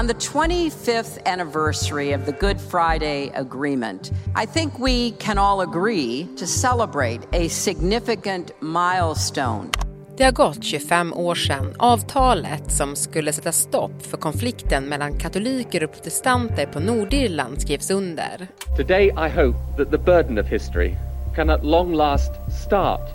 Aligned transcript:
On 0.00 0.06
the 0.06 0.14
25th 0.14 1.18
anniversary 1.26 2.12
of 2.12 2.24
the 2.24 2.32
Good 2.32 2.58
Friday 2.58 3.30
Agreement, 3.34 4.10
I 4.34 4.46
think 4.46 4.78
we 4.78 5.10
can 5.10 5.36
all 5.38 5.60
agree 5.60 6.26
to 6.36 6.46
celebrate 6.46 7.20
a 7.32 7.48
significant 7.48 8.50
milestone. 8.62 9.70
Det 10.16 10.24
har 10.24 10.32
gått 10.32 10.64
25 10.64 11.12
år 11.12 11.34
sedan 11.34 11.74
avtalet 11.78 12.72
som 12.72 12.96
skulle 12.96 13.32
sätta 13.32 13.52
stopp 13.52 14.02
för 14.02 14.16
konflikten 14.16 14.84
mellan 14.84 15.18
katoliker 15.18 15.84
och 15.84 15.92
protestanter 15.92 16.66
på 16.66 16.80
Nordirland 16.80 17.60
skrevs 17.60 17.90
under. 17.90 18.48
Today 18.76 19.06
I 19.06 19.28
hope 19.28 19.58
that 19.76 19.90
the 19.90 19.98
burden 19.98 20.38
of 20.38 20.46
history 20.46 20.96
can 21.36 21.50
at 21.50 21.64
long 21.64 21.94
last 21.94 22.32
start 22.64 23.10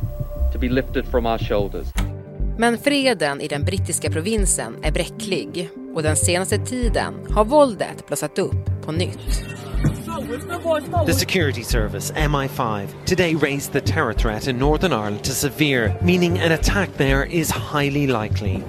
to 0.53 0.59
be 0.59 0.69
lifted 0.69 1.05
from 1.05 1.25
our 1.25 1.37
shoulders. 1.37 2.04
Men 2.57 2.77
freden 2.77 3.41
i 3.41 3.47
den 3.47 3.63
brittiska 3.63 4.11
provinsen 4.11 4.75
är 4.83 4.91
bräcklig 4.91 5.69
och 5.95 6.03
den 6.03 6.15
senaste 6.15 6.57
tiden 6.57 7.13
har 7.29 7.45
våldet 7.45 8.07
blossat 8.07 8.39
upp 8.39 8.85
på 8.85 8.91
nytt. 8.91 9.45
The 11.05 11.13
security 11.13 11.63
service, 11.63 12.13
MI5, 12.13 12.87
today 13.05 13.35
raised 13.35 13.73
the 13.73 13.93
terror 13.93 14.13
threat 14.13 14.47
in 14.47 14.57
Northern 14.57 14.91
Ireland 14.91 15.23
to 15.23 15.31
severe, 15.31 15.95
meaning 16.01 16.39
an 16.39 16.51
attack 16.51 16.89
there 16.97 17.27
is 17.31 17.51
highly 17.73 18.07
likely. 18.07 18.59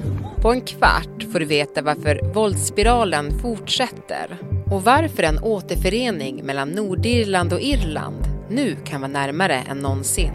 På 0.43 0.53
en 0.53 0.61
kvart 0.61 1.33
får 1.33 1.39
du 1.39 1.45
veta 1.45 1.83
varför 1.83 2.21
våldsspiralen 2.35 3.39
fortsätter 3.39 4.39
och 4.71 4.83
varför 4.85 5.23
en 5.23 5.39
återförening 5.39 6.45
mellan 6.45 6.71
Nordirland 6.71 7.53
och 7.53 7.61
Irland 7.61 8.25
nu 8.51 8.77
kan 8.85 9.01
vara 9.01 9.13
närmare 9.13 9.63
än 9.71 9.79
någonsin. 9.79 10.33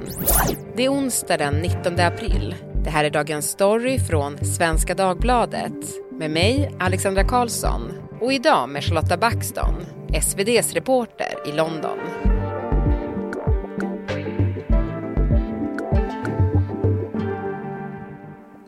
Det 0.75 0.85
är 0.85 0.89
onsdag 0.89 1.37
den 1.37 1.53
19 1.53 1.99
april. 1.99 2.55
Det 2.83 2.89
här 2.89 3.03
är 3.03 3.09
Dagens 3.09 3.49
Story 3.49 3.99
från 3.99 4.45
Svenska 4.45 4.95
Dagbladet 4.95 5.73
med 6.11 6.31
mig, 6.31 6.71
Alexandra 6.79 7.23
Karlsson 7.23 7.91
och 8.21 8.33
idag 8.33 8.69
med 8.69 8.83
Charlotta 8.83 9.17
Backstone, 9.17 9.85
SVDs 10.13 10.73
reporter 10.73 11.33
i 11.47 11.51
London. 11.51 11.97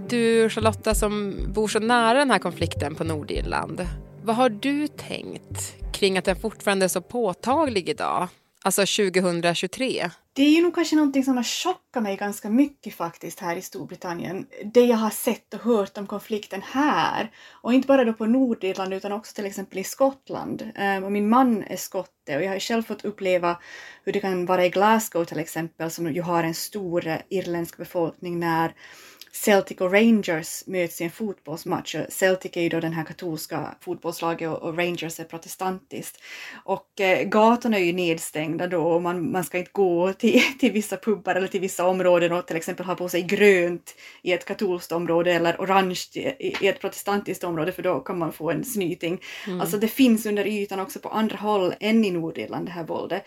Du 0.10 0.50
Charlotta 0.50 0.96
som 0.96 1.36
bor 1.54 1.68
så 1.68 1.80
nära 1.80 2.20
den 2.20 2.32
här 2.32 2.40
konflikten 2.40 2.96
på 2.96 3.04
Nordirland. 3.04 3.88
Vad 4.24 4.36
har 4.36 4.50
du 4.50 4.88
tänkt 4.88 5.76
kring 5.94 6.18
att 6.18 6.26
den 6.26 6.36
fortfarande 6.36 6.86
är 6.86 6.90
så 6.90 7.02
påtaglig 7.02 7.90
idag? 7.90 8.28
Alltså 8.66 8.82
2023? 8.82 10.10
Det 10.36 10.44
är 10.44 10.50
ju 10.50 10.62
nog 10.62 10.76
kanske 10.76 10.96
någonting 10.96 11.24
som 11.24 11.38
har 11.38 11.44
chockat 11.44 12.04
mig 12.04 12.18
ganska 12.18 12.50
mycket 12.50 12.96
faktiskt 12.96 13.40
här 13.40 13.56
i 13.56 13.62
Storbritannien. 13.62 14.48
Det 14.74 14.86
jag 14.86 14.98
har 14.98 15.10
sett 15.10 15.54
och 15.54 15.60
hört 15.60 15.98
om 15.98 16.08
konflikten 16.08 16.62
här. 16.66 17.32
Och 17.52 17.74
inte 17.74 17.88
bara 17.88 18.04
då 18.04 18.14
på 18.14 18.26
Nordirland 18.26 18.94
utan 18.94 19.12
också 19.12 19.36
till 19.36 19.46
exempel 19.46 19.80
i 19.80 19.84
Skottland. 19.84 20.72
Um, 20.80 21.04
och 21.04 21.12
min 21.12 21.30
man 21.30 21.64
är 21.64 21.78
skotte 21.78 22.38
och 22.38 22.44
jag 22.44 22.52
har 22.52 22.60
själv 22.60 22.84
fått 22.84 23.06
uppleva 23.06 23.60
hur 24.04 24.14
det 24.14 24.20
kan 24.20 24.46
vara 24.46 24.66
i 24.66 24.70
Glasgow 24.70 25.26
till 25.26 25.40
exempel 25.40 25.92
som 25.92 26.14
ju 26.14 26.22
har 26.22 26.44
en 26.44 26.54
stor 26.54 27.08
eh, 27.08 27.18
irländsk 27.30 27.78
befolkning 27.78 28.40
när 28.40 28.76
Celtic 29.36 29.82
och 29.82 29.92
Rangers 29.94 30.64
möts 30.68 31.02
i 31.02 31.04
en 31.04 31.12
fotbollsmatch. 31.12 31.96
Celtic 32.10 32.58
är 32.58 32.62
ju 32.62 32.70
då 32.70 32.80
den 32.80 32.94
här 32.94 33.04
katolska 33.04 33.76
fotbollslaget 33.82 34.50
och 34.50 34.78
Rangers 34.78 35.20
är 35.20 35.24
protestantiskt. 35.24 36.22
Och 36.64 37.02
eh, 37.02 37.24
gatorna 37.24 37.78
är 37.78 37.84
ju 37.84 37.94
nedstängda 37.94 38.68
då 38.68 38.84
och 38.84 39.02
man, 39.02 39.32
man 39.32 39.44
ska 39.44 39.58
inte 39.58 39.72
gå 39.74 40.14
till, 40.14 40.42
till 40.60 40.72
vissa 40.72 40.98
pubbar 40.98 41.36
eller 41.36 41.48
till 41.48 41.62
vissa 41.62 41.86
områden 41.86 42.32
och 42.32 42.48
till 42.48 42.56
exempel 42.56 42.86
ha 42.86 42.96
på 42.96 43.10
sig 43.10 43.22
grönt 43.22 43.96
i 44.22 44.32
ett 44.32 44.46
katolskt 44.46 44.92
område 44.92 45.34
eller 45.34 45.56
orange 45.56 46.06
i, 46.14 46.56
i 46.62 46.68
ett 46.68 46.82
protestantiskt 46.82 47.44
område 47.44 47.72
för 47.72 47.84
då 47.84 48.00
kan 48.00 48.18
man 48.18 48.34
få 48.34 48.52
en 48.52 48.64
snyting. 48.64 49.22
Mm. 49.48 49.62
Alltså 49.62 49.78
det 49.78 49.88
finns 49.88 50.26
under 50.26 50.48
ytan 50.48 50.80
också 50.80 51.00
på 51.00 51.10
andra 51.10 51.38
håll 51.38 51.74
än 51.80 52.06
i 52.06 52.12
Nordirland 52.12 52.66
det 52.66 52.72
här 52.72 52.84
våldet. 52.84 53.24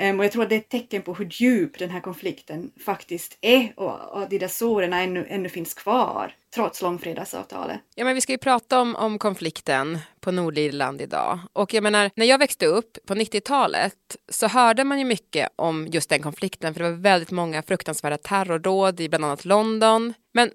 Um, 0.00 0.18
och 0.18 0.24
jag 0.24 0.32
tror 0.32 0.42
att 0.42 0.48
det 0.48 0.54
är 0.54 0.60
ett 0.60 0.68
tecken 0.68 1.02
på 1.02 1.14
hur 1.14 1.28
djup 1.30 1.78
den 1.78 1.90
här 1.90 2.00
konflikten 2.00 2.70
faktiskt 2.84 3.38
är 3.40 3.72
och, 3.76 4.16
och 4.16 4.28
de 4.28 4.38
där 4.38 4.48
såren 4.48 4.92
ännu, 4.92 5.26
ännu 5.28 5.47
finns 5.48 5.74
kvar 5.74 6.34
trots 6.54 6.82
långfredagsavtalet. 6.82 7.80
Ja, 7.94 8.04
men 8.04 8.14
vi 8.14 8.20
ska 8.20 8.32
ju 8.32 8.38
prata 8.38 8.80
om, 8.80 8.96
om 8.96 9.18
konflikten 9.18 9.98
på 10.20 10.30
Nordirland 10.30 11.00
idag. 11.00 11.38
Och 11.52 11.74
jag 11.74 11.82
menar, 11.82 12.10
när 12.14 12.26
jag 12.26 12.38
växte 12.38 12.66
upp 12.66 12.98
på 13.06 13.14
90-talet 13.14 14.16
så 14.28 14.46
hörde 14.46 14.84
man 14.84 14.98
ju 14.98 15.04
mycket 15.04 15.48
om 15.56 15.86
just 15.86 16.08
den 16.08 16.22
konflikten 16.22 16.74
för 16.74 16.82
det 16.82 16.90
var 16.90 16.98
väldigt 16.98 17.30
många 17.30 17.62
fruktansvärda 17.62 18.18
terrordåd 18.18 19.00
i 19.00 19.08
bland 19.08 19.24
annat 19.24 19.44
London. 19.44 20.14
Men 20.32 20.50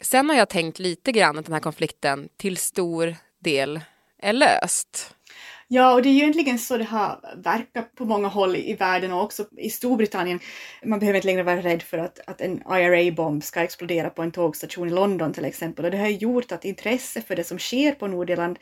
sen 0.00 0.28
har 0.28 0.36
jag 0.36 0.48
tänkt 0.48 0.78
lite 0.78 1.12
grann 1.12 1.38
att 1.38 1.44
den 1.44 1.52
här 1.52 1.60
konflikten 1.60 2.28
till 2.36 2.56
stor 2.56 3.16
del 3.38 3.80
är 4.18 4.32
löst. 4.32 5.14
Ja, 5.74 5.94
och 5.94 6.02
det 6.02 6.08
är 6.08 6.12
ju 6.12 6.18
egentligen 6.18 6.58
så 6.58 6.76
det 6.76 6.84
har 6.84 7.20
verkat 7.36 7.94
på 7.94 8.04
många 8.04 8.28
håll 8.28 8.56
i 8.56 8.74
världen 8.74 9.12
och 9.12 9.22
också 9.22 9.44
i 9.58 9.70
Storbritannien. 9.70 10.40
Man 10.84 10.98
behöver 10.98 11.16
inte 11.16 11.26
längre 11.26 11.42
vara 11.42 11.62
rädd 11.62 11.82
för 11.82 11.98
att, 11.98 12.20
att 12.26 12.40
en 12.40 12.62
IRA-bomb 12.70 13.44
ska 13.44 13.60
explodera 13.60 14.10
på 14.10 14.22
en 14.22 14.32
tågstation 14.32 14.88
i 14.88 14.90
London 14.90 15.32
till 15.32 15.44
exempel. 15.44 15.84
Och 15.84 15.90
det 15.90 15.98
har 15.98 16.08
gjort 16.08 16.52
att 16.52 16.64
intresse 16.64 17.22
för 17.22 17.36
det 17.36 17.44
som 17.44 17.58
sker 17.58 17.92
på 17.92 18.06
Nordirland 18.06 18.58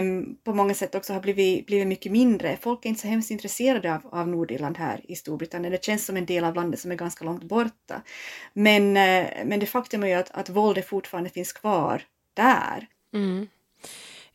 um, 0.00 0.36
på 0.44 0.54
många 0.54 0.74
sätt 0.74 0.94
också 0.94 1.12
har 1.12 1.20
blivit, 1.20 1.66
blivit 1.66 1.86
mycket 1.86 2.12
mindre. 2.12 2.58
Folk 2.60 2.84
är 2.84 2.88
inte 2.88 3.00
så 3.00 3.08
hemskt 3.08 3.30
intresserade 3.30 3.94
av, 3.94 4.00
av 4.12 4.28
Nordirland 4.28 4.78
här 4.78 5.00
i 5.08 5.16
Storbritannien. 5.16 5.72
Det 5.72 5.84
känns 5.84 6.06
som 6.06 6.16
en 6.16 6.26
del 6.26 6.44
av 6.44 6.54
landet 6.54 6.80
som 6.80 6.90
är 6.90 6.96
ganska 6.96 7.24
långt 7.24 7.44
borta. 7.44 8.02
Men, 8.52 8.82
uh, 8.82 9.44
men 9.44 9.60
det 9.60 9.66
faktum 9.66 10.02
är 10.02 10.08
ju 10.08 10.14
att, 10.14 10.30
att 10.30 10.48
våldet 10.48 10.88
fortfarande 10.88 11.30
finns 11.30 11.52
kvar 11.52 12.02
där. 12.34 12.86
Mm. 13.14 13.46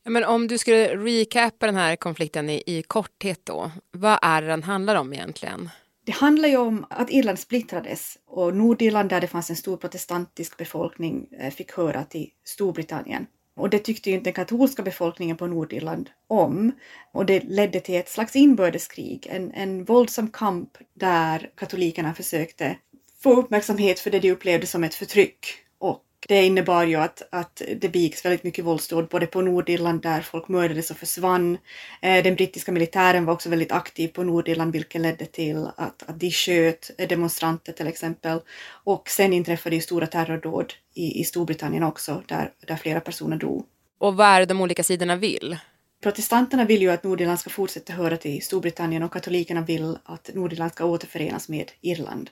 Men 0.06 0.24
om 0.24 0.48
du 0.48 0.58
skulle 0.58 0.98
recapa 0.98 1.66
den 1.66 1.76
här 1.76 1.96
konflikten 1.96 2.50
i, 2.50 2.64
i 2.66 2.84
korthet 2.84 3.40
då, 3.44 3.72
vad 3.92 4.20
är 4.22 4.42
det 4.42 4.48
den 4.48 4.64
handlar 4.64 4.96
om 4.96 5.14
egentligen? 5.14 5.70
Det 6.06 6.12
handlar 6.12 6.50
ju 6.50 6.58
om 6.58 6.86
att 6.90 7.12
Irland 7.12 7.40
splittrades 7.40 8.18
och 8.28 8.56
Nordirland 8.56 9.10
där 9.10 9.22
det 9.22 9.28
fanns 9.28 9.50
en 9.50 9.56
stor 9.56 9.78
protestantisk 9.78 10.58
befolkning 10.58 11.28
eh, 11.40 11.54
fick 11.54 11.72
höra 11.72 12.04
till 12.04 12.30
Storbritannien. 12.46 13.26
Och 13.56 13.70
det 13.70 13.80
tyckte 13.80 14.10
ju 14.10 14.16
inte 14.16 14.28
den 14.28 14.34
katolska 14.34 14.84
befolkningen 14.84 15.38
på 15.38 15.48
Nordirland 15.48 16.10
om. 16.28 16.72
Och 17.12 17.26
det 17.26 17.44
ledde 17.44 17.80
till 17.80 17.96
ett 17.96 18.10
slags 18.10 18.36
inbördeskrig, 18.36 19.28
en, 19.30 19.52
en 19.52 19.84
våldsam 19.84 20.32
kamp 20.32 20.78
där 20.94 21.50
katolikerna 21.56 22.14
försökte 22.14 22.78
få 23.24 23.34
uppmärksamhet 23.34 24.00
för 24.00 24.12
det 24.12 24.20
de 24.20 24.32
upplevde 24.32 24.68
som 24.68 24.84
ett 24.84 24.96
förtryck 24.96 25.46
och 25.78 26.04
det 26.28 26.46
innebar 26.46 26.84
ju 26.84 26.96
att, 26.96 27.22
att 27.30 27.62
det 27.78 27.90
begicks 27.90 28.26
väldigt 28.26 28.44
mycket 28.44 28.66
våldsdåd 28.66 29.08
både 29.08 29.26
på 29.26 29.42
Nordirland 29.42 30.02
där 30.02 30.22
folk 30.22 30.48
mördades 30.48 30.92
och 30.92 30.98
försvann. 30.98 31.58
Eh, 32.02 32.24
den 32.24 32.36
brittiska 32.36 32.72
militären 32.72 33.26
var 33.26 33.34
också 33.34 33.50
väldigt 33.50 33.72
aktiv 33.72 34.08
på 34.08 34.24
Nordirland 34.24 34.74
vilket 34.74 35.02
ledde 35.02 35.26
till 35.26 35.68
att, 35.76 36.04
att 36.10 36.20
de 36.20 36.32
sköt 36.32 36.92
demonstranter 37.10 37.74
till 37.74 37.88
exempel. 37.88 38.40
Och 38.84 39.10
sen 39.10 39.34
inträffade 39.34 39.76
ju 39.76 39.82
stora 39.82 40.08
terrordåd 40.08 40.74
i, 40.94 41.22
i 41.22 41.24
Storbritannien 41.24 41.84
också 41.84 42.24
där, 42.28 42.52
där 42.68 42.76
flera 42.76 43.00
personer 43.00 43.38
dog. 43.38 43.66
Och 44.00 44.16
vad 44.16 44.28
är 44.28 44.40
det 44.40 44.46
de 44.46 44.62
olika 44.62 44.84
sidorna 44.84 45.16
vill? 45.16 45.58
Protestanterna 46.04 46.66
vill 46.66 46.82
ju 46.82 46.92
att 46.92 47.04
Nordirland 47.04 47.40
ska 47.40 47.50
fortsätta 47.50 47.94
höra 47.94 48.18
till 48.18 48.42
Storbritannien 48.42 49.04
och 49.04 49.14
katolikerna 49.14 49.62
vill 49.62 49.98
att 50.04 50.30
Nordirland 50.34 50.72
ska 50.72 50.86
återförenas 50.86 51.50
med 51.50 51.72
Irland. 51.82 52.30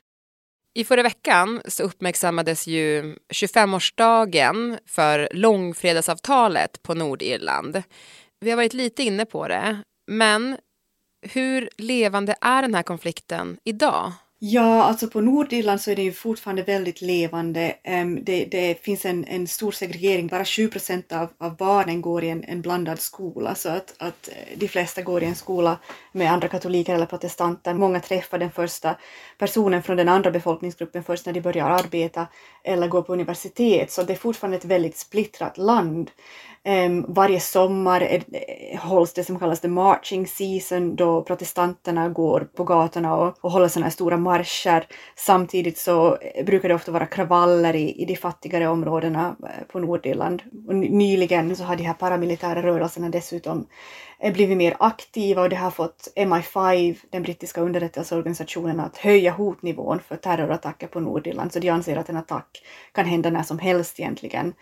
I 0.74 0.84
förra 0.84 1.04
veckan 1.04 1.62
så 1.66 1.84
uppmärksammades 1.84 2.68
ju 2.68 3.16
25-årsdagen 3.34 4.80
för 4.86 5.30
långfredagsavtalet 5.32 6.84
på 6.84 6.94
Nordirland. 6.94 7.84
Vi 8.40 8.50
har 8.50 8.58
varit 8.58 8.74
lite 8.74 9.04
inne 9.04 9.26
på 9.26 9.48
det, 9.48 9.84
men 10.08 10.58
hur 11.22 11.70
levande 11.78 12.36
är 12.42 12.62
den 12.62 12.76
här 12.76 12.84
konflikten 12.84 13.58
idag? 13.64 14.12
Ja, 14.44 14.84
alltså 14.84 15.08
på 15.08 15.22
Nordirland 15.22 15.82
så 15.82 15.92
är 15.92 15.96
det 15.96 16.02
ju 16.02 16.12
fortfarande 16.12 16.64
väldigt 16.64 17.02
levande. 17.02 17.76
Det, 18.22 18.46
det 18.46 18.84
finns 18.84 19.06
en, 19.06 19.26
en, 19.26 19.48
stor 19.48 19.72
segregering, 19.72 20.28
bara 20.28 20.46
7 20.46 20.68
procent 20.68 21.12
av, 21.12 21.30
av, 21.38 21.56
barnen 21.56 22.02
går 22.02 22.24
i 22.24 22.30
en, 22.30 22.44
en, 22.44 22.62
blandad 22.62 23.00
skola, 23.00 23.56
så 23.56 23.70
att, 23.70 23.94
att 23.98 24.28
eh, 24.28 24.58
de 24.58 24.68
flesta 24.68 25.02
går 25.02 25.24
i 25.24 25.26
en 25.26 25.36
skola 25.36 25.78
med 26.12 26.32
andra 26.32 26.48
katoliker 26.48 26.96
eller 26.96 27.06
protestanter. 27.06 27.74
Många 27.74 28.00
träffar 28.00 28.38
den 28.38 28.52
första 28.52 28.96
personen 29.38 29.84
från 29.84 29.98
den 29.98 30.10
andra 30.10 30.32
befolkningsgruppen 30.32 31.04
först 31.04 31.26
när 31.26 31.34
de 31.34 31.42
börjar 31.42 31.70
arbeta 31.70 32.28
eller 32.64 32.88
går 32.88 33.02
på 33.02 33.14
universitet, 33.14 33.92
så 33.92 34.04
det 34.04 34.14
är 34.14 34.18
fortfarande 34.18 34.58
ett 34.58 34.66
väldigt 34.66 34.98
splittrat 34.98 35.58
land. 35.58 36.12
Um, 36.64 37.06
varje 37.08 37.40
sommar 37.40 38.02
är, 38.02 38.24
eh, 38.32 38.80
hålls 38.80 39.14
det 39.14 39.24
som 39.24 39.40
kallas 39.40 39.60
the 39.60 39.68
marching 39.68 40.28
season 40.28 40.96
då 40.96 41.24
protestanterna 41.24 42.10
går 42.10 42.48
på 42.56 42.64
gatorna 42.64 43.16
och, 43.16 43.38
och 43.42 43.52
håller 43.52 43.68
sådana 43.68 43.86
här 43.86 43.92
stora 43.92 44.18
marscher. 44.18 44.88
Samtidigt 45.16 45.78
så 45.78 46.16
eh, 46.16 46.46
brukar 46.46 46.70
det 46.70 46.76
ofta 46.76 46.92
vara 46.92 47.06
kravaller 47.06 47.76
i, 47.76 48.02
i 48.02 48.06
de 48.06 48.16
fattigare 48.16 48.68
områdena 48.68 49.36
eh, 49.44 49.68
på 49.68 49.80
Nordirland. 49.80 50.44
Och 50.68 50.76
nyligen 50.76 51.56
så 51.56 51.64
har 51.64 51.76
de 51.76 51.84
här 51.84 51.94
paramilitära 51.94 52.64
rörelserna 52.64 53.10
dessutom 53.10 53.68
blivit 54.34 54.58
mer 54.58 54.76
aktiva 54.80 55.42
och 55.42 55.50
det 55.50 55.56
har 55.56 55.72
fått 55.72 56.08
MI5, 56.16 56.98
den 57.10 57.24
brittiska 57.24 57.62
underrättelseorganisationen, 57.62 58.80
att 58.80 58.98
höja 58.98 59.32
hotnivån 59.32 60.00
för 60.00 60.16
terrorattacker 60.16 60.88
på 60.88 61.00
Nordirland. 61.00 61.54
Så 61.54 61.60
de 61.60 61.70
anser 61.70 61.98
att 61.98 62.10
en 62.10 62.18
attack 62.18 62.64
kan 62.92 63.06
hända 63.06 63.30
när 63.30 63.44
som 63.44 63.60
helst 63.60 64.00
egentligen. 64.00 64.54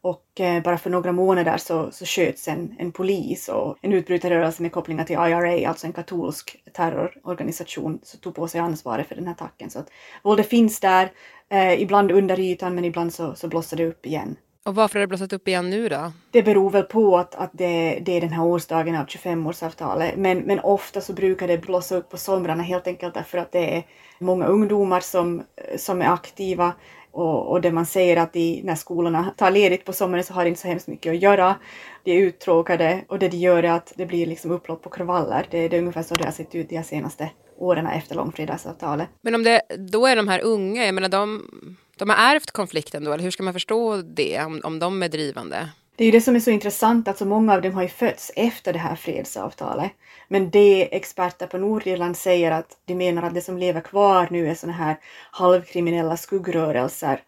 Och 0.00 0.40
eh, 0.40 0.62
bara 0.62 0.78
för 0.78 0.90
några 0.90 1.12
månader 1.12 1.56
så, 1.56 1.90
så 1.90 2.04
sköts 2.04 2.48
en, 2.48 2.74
en 2.78 2.92
polis 2.92 3.48
och 3.48 3.76
en 3.80 3.92
utbrytarrörelse 3.92 4.62
med 4.62 4.72
kopplingar 4.72 5.04
till 5.04 5.16
IRA, 5.16 5.68
alltså 5.68 5.86
en 5.86 5.92
katolsk 5.92 6.56
terrororganisation, 6.72 7.98
så 8.02 8.18
tog 8.18 8.34
på 8.34 8.48
sig 8.48 8.60
ansvaret 8.60 9.08
för 9.08 9.14
den 9.14 9.26
här 9.26 9.32
attacken. 9.32 9.70
Så 9.70 9.78
att 9.78 9.90
våldet 10.22 10.48
finns 10.48 10.80
där, 10.80 11.12
eh, 11.48 11.82
ibland 11.82 12.10
under 12.10 12.40
ytan 12.40 12.74
men 12.74 12.84
ibland 12.84 13.14
så, 13.14 13.34
så 13.34 13.48
blossar 13.48 13.76
det 13.76 13.86
upp 13.86 14.06
igen. 14.06 14.36
Och 14.66 14.74
varför 14.74 14.98
har 14.98 15.00
det 15.00 15.06
blossat 15.06 15.32
upp 15.32 15.48
igen 15.48 15.70
nu 15.70 15.88
då? 15.88 16.12
Det 16.30 16.42
beror 16.42 16.70
väl 16.70 16.82
på 16.82 17.18
att, 17.18 17.34
att 17.34 17.50
det, 17.52 17.98
det 18.02 18.12
är 18.12 18.20
den 18.20 18.32
här 18.32 18.44
årsdagen 18.44 18.96
av 18.96 19.06
25-årsavtalet. 19.06 20.16
Men, 20.16 20.38
men 20.38 20.60
ofta 20.60 21.00
så 21.00 21.12
brukar 21.12 21.48
det 21.48 21.58
blossa 21.58 21.96
upp 21.96 22.10
på 22.10 22.16
somrarna 22.16 22.62
helt 22.62 22.86
enkelt 22.86 23.14
därför 23.14 23.38
att 23.38 23.52
det 23.52 23.76
är 23.76 23.86
många 24.18 24.46
ungdomar 24.46 25.00
som, 25.00 25.42
som 25.76 26.02
är 26.02 26.06
aktiva 26.06 26.72
och, 27.16 27.50
och 27.50 27.60
det 27.60 27.72
man 27.72 27.86
säger 27.86 28.16
att 28.16 28.32
de, 28.32 28.62
när 28.64 28.74
skolorna 28.74 29.34
tar 29.36 29.50
ledigt 29.50 29.84
på 29.84 29.92
sommaren 29.92 30.24
så 30.24 30.34
har 30.34 30.44
de 30.44 30.48
inte 30.48 30.60
så 30.60 30.68
hemskt 30.68 30.86
mycket 30.86 31.10
att 31.10 31.22
göra. 31.22 31.54
De 32.04 32.12
är 32.12 32.20
uttråkade 32.20 33.04
och 33.08 33.18
det 33.18 33.28
de 33.28 33.36
gör 33.36 33.62
är 33.62 33.70
att 33.70 33.92
det 33.96 34.06
blir 34.06 34.26
liksom 34.26 34.50
upplopp 34.50 34.86
och 34.86 34.94
kravaller. 34.94 35.46
Det, 35.50 35.68
det 35.68 35.76
är 35.76 35.80
ungefär 35.80 36.02
så 36.02 36.14
det 36.14 36.24
har 36.24 36.32
sett 36.32 36.54
ut 36.54 36.68
de 36.68 36.82
senaste 36.82 37.30
åren 37.58 37.86
efter 37.86 38.14
långfredagsavtalet. 38.14 39.08
Men 39.20 39.34
om 39.34 39.42
det 39.42 39.62
då 39.78 40.06
är 40.06 40.16
de 40.16 40.28
här 40.28 40.40
unga, 40.40 40.84
jag 40.84 40.94
menar 40.94 41.08
de, 41.08 41.50
de 41.96 42.10
har 42.10 42.16
ärvt 42.16 42.50
konflikten 42.50 43.04
då, 43.04 43.12
eller 43.12 43.24
hur 43.24 43.30
ska 43.30 43.42
man 43.42 43.52
förstå 43.52 43.96
det, 43.96 44.42
om, 44.44 44.60
om 44.64 44.78
de 44.78 45.02
är 45.02 45.08
drivande? 45.08 45.68
Det 45.96 46.04
är 46.04 46.06
ju 46.06 46.12
det 46.12 46.20
som 46.20 46.36
är 46.36 46.40
så 46.40 46.50
intressant 46.50 47.08
att 47.08 47.18
så 47.18 47.24
många 47.24 47.54
av 47.54 47.62
dem 47.62 47.74
har 47.74 47.82
ju 47.82 47.88
fötts 47.88 48.32
efter 48.36 48.72
det 48.72 48.78
här 48.78 48.96
fredsavtalet. 48.96 49.92
Men 50.28 50.50
det 50.50 50.96
experter 50.96 51.46
på 51.46 51.58
Nordirland 51.58 52.16
säger 52.16 52.50
att 52.50 52.78
de 52.84 52.94
menar 52.94 53.22
att 53.22 53.34
det 53.34 53.40
som 53.40 53.58
lever 53.58 53.80
kvar 53.80 54.28
nu 54.30 54.48
är 54.48 54.54
sådana 54.54 54.78
här 54.78 54.96
halvkriminella 55.30 56.16
skuggrörelser. 56.16 57.20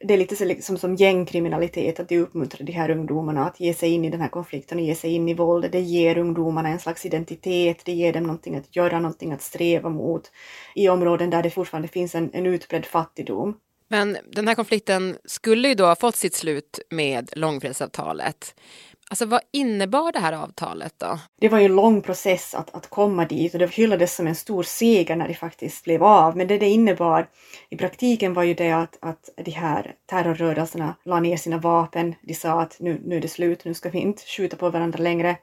Det 0.00 0.14
är 0.14 0.18
lite 0.18 0.36
så 0.36 0.44
liksom 0.44 0.78
som 0.78 0.94
gängkriminalitet, 0.94 2.00
att 2.00 2.08
de 2.08 2.18
uppmuntrar 2.18 2.66
de 2.66 2.72
här 2.72 2.90
ungdomarna 2.90 3.46
att 3.46 3.60
ge 3.60 3.74
sig 3.74 3.90
in 3.90 4.04
i 4.04 4.10
den 4.10 4.20
här 4.20 4.28
konflikten 4.28 4.78
och 4.78 4.84
ge 4.84 4.94
sig 4.94 5.12
in 5.12 5.28
i 5.28 5.34
våldet. 5.34 5.72
Det 5.72 5.80
ger 5.80 6.18
ungdomarna 6.18 6.68
en 6.68 6.78
slags 6.78 7.06
identitet, 7.06 7.84
det 7.84 7.92
ger 7.92 8.12
dem 8.12 8.22
någonting 8.22 8.56
att 8.56 8.76
göra, 8.76 9.00
någonting 9.00 9.32
att 9.32 9.42
sträva 9.42 9.88
mot 9.88 10.30
i 10.74 10.88
områden 10.88 11.30
där 11.30 11.42
det 11.42 11.50
fortfarande 11.50 11.88
finns 11.88 12.14
en, 12.14 12.30
en 12.32 12.46
utbredd 12.46 12.86
fattigdom. 12.86 13.56
Men 13.88 14.16
den 14.32 14.48
här 14.48 14.54
konflikten 14.54 15.16
skulle 15.24 15.68
ju 15.68 15.74
då 15.74 15.84
ha 15.84 15.96
fått 15.96 16.16
sitt 16.16 16.34
slut 16.34 16.80
med 16.90 17.30
långfredsavtalet. 17.36 18.54
Alltså 19.10 19.26
vad 19.26 19.40
innebar 19.52 20.12
det 20.12 20.18
här 20.18 20.32
avtalet 20.32 20.94
då? 20.98 21.18
Det 21.40 21.48
var 21.48 21.58
ju 21.58 21.64
en 21.64 21.76
lång 21.76 22.02
process 22.02 22.54
att, 22.54 22.74
att 22.74 22.90
komma 22.90 23.24
dit 23.24 23.52
och 23.52 23.58
det 23.58 23.74
hyllades 23.74 24.14
som 24.14 24.26
en 24.26 24.34
stor 24.34 24.62
seger 24.62 25.16
när 25.16 25.28
det 25.28 25.34
faktiskt 25.34 25.84
blev 25.84 26.04
av. 26.04 26.36
Men 26.36 26.46
det 26.46 26.58
det 26.58 26.68
innebar 26.68 27.28
i 27.70 27.76
praktiken 27.76 28.34
var 28.34 28.42
ju 28.42 28.54
det 28.54 28.70
att, 28.70 28.98
att 29.00 29.30
de 29.44 29.50
här 29.50 29.94
terrorrörelserna 30.06 30.94
la 31.04 31.20
ner 31.20 31.36
sina 31.36 31.58
vapen. 31.58 32.14
De 32.22 32.34
sa 32.34 32.60
att 32.60 32.76
nu, 32.80 33.00
nu 33.04 33.16
är 33.16 33.20
det 33.20 33.28
slut, 33.28 33.64
nu 33.64 33.74
ska 33.74 33.90
vi 33.90 33.98
inte 33.98 34.22
skjuta 34.22 34.56
på 34.56 34.70
varandra 34.70 34.98
längre 34.98 35.36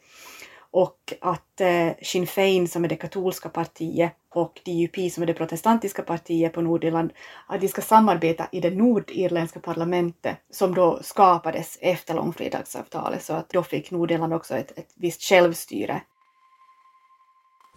och 0.74 1.14
att 1.22 1.62
eh, 1.62 1.90
Sinn 2.02 2.28
Fein 2.28 2.68
som 2.68 2.84
är 2.84 2.90
det 2.90 2.96
katolska 2.96 3.50
partiet 3.50 4.14
och 4.30 4.62
DUP 4.66 5.12
som 5.12 5.24
är 5.24 5.28
det 5.28 5.34
protestantiska 5.34 6.02
partiet 6.02 6.54
på 6.54 6.62
Nordirland, 6.62 7.14
att 7.48 7.62
de 7.62 7.68
ska 7.68 7.82
samarbeta 7.82 8.48
i 8.52 8.60
det 8.60 8.70
nordirländska 8.70 9.60
parlamentet 9.60 10.38
som 10.50 10.76
då 10.76 11.00
skapades 11.04 11.78
efter 11.82 12.14
långfredagsavtalet 12.14 13.24
så 13.24 13.34
att 13.34 13.50
då 13.50 13.64
fick 13.64 13.92
Nordirland 13.92 14.34
också 14.34 14.56
ett, 14.56 14.78
ett 14.78 14.94
visst 14.96 15.24
självstyre. 15.24 16.02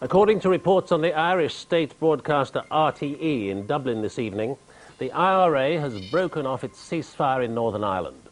According 0.01 0.39
to 0.39 0.49
reports 0.49 0.91
on 0.91 1.01
the 1.01 1.13
Irish 1.13 1.55
state 1.55 1.89
broadcaster 1.99 2.63
RTE 2.69 3.49
in 3.49 3.67
Dublin 3.67 4.01
this 4.01 4.19
evening, 4.19 4.55
the 4.97 5.05
IRA 5.05 5.79
has 5.79 6.11
broken 6.11 6.47
off 6.47 6.63
its 6.63 6.89
ceasefire 6.89 7.45
in 7.45 7.55
Northern 7.55 7.83
Ireland. 7.83 8.26